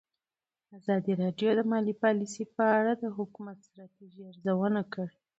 ازادي 0.77 1.13
راډیو 1.21 1.49
د 1.55 1.61
مالي 1.71 1.93
پالیسي 2.03 2.43
په 2.55 2.63
اړه 2.77 2.93
د 2.97 3.05
حکومتي 3.17 3.63
ستراتیژۍ 3.69 4.21
ارزونه 4.29 4.81
کړې. 4.93 5.15